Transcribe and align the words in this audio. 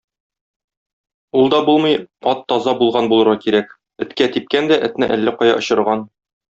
Ул 1.41 1.51
да 1.55 1.59
булмый, 1.67 1.99
ат 2.33 2.43
таза 2.55 2.75
булган 2.81 3.13
булырга 3.13 3.39
кирәк, 3.47 3.79
эткә 4.07 4.33
типкән 4.39 4.75
дә 4.75 4.85
этне 4.91 5.15
әллә 5.21 5.39
кая 5.45 5.57
очырган. 5.65 6.09